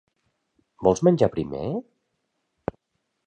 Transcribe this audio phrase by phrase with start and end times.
[0.87, 1.61] Vols menjar primer?